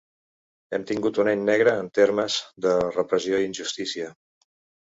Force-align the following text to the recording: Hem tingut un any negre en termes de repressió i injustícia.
Hem 0.77 0.85
tingut 0.91 1.19
un 1.23 1.29
any 1.33 1.43
negre 1.49 1.75
en 1.83 1.91
termes 1.99 2.39
de 2.67 2.73
repressió 2.97 3.43
i 3.45 3.49
injustícia. 3.53 4.09